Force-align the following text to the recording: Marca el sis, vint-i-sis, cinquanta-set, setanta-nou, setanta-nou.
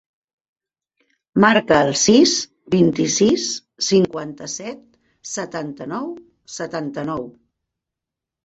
Marca 1.45 1.77
el 1.87 1.91
sis, 2.03 2.33
vint-i-sis, 2.75 3.45
cinquanta-set, 3.89 4.81
setanta-nou, 5.35 6.11
setanta-nou. 6.59 7.31